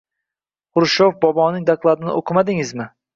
Xrushyov 0.77 1.13
boboning 1.25 1.67
dokladini 1.71 2.15
o‘qimadingizmi? 2.23 2.89